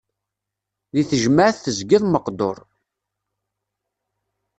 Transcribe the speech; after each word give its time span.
Di 0.93 1.03
tejmaɛt 1.09 1.61
tezgiḍ 1.63 2.03
meqdur. 2.07 2.57